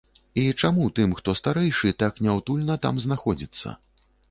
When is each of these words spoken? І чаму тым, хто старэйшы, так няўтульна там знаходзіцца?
І 0.43 0.45
чаму 0.63 0.87
тым, 0.99 1.13
хто 1.19 1.35
старэйшы, 1.41 1.93
так 2.01 2.19
няўтульна 2.27 2.81
там 2.89 2.95
знаходзіцца? 3.07 3.79